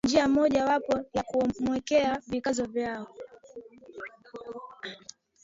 [0.03, 3.05] kama njia moja wapo ya kumuwekea vikwazo vya